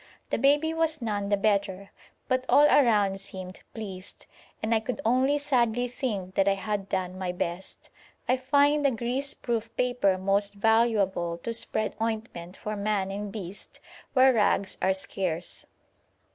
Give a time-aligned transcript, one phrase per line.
[0.31, 1.91] The baby was none the better,
[2.27, 4.25] but all around seemed pleased,
[4.63, 7.91] and I could only sadly think that I had done my best.
[8.27, 13.79] I find the grease proof paper most valuable to spread ointment for man and beast
[14.15, 15.67] where rags are scarce.